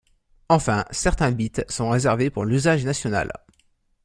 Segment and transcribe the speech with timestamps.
[0.49, 3.31] Enfin, certains bits sont réservés pour l'usage national.